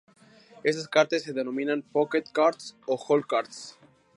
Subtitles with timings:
[0.63, 3.77] Estas cartas se denominan "pocket cards" o hole cards.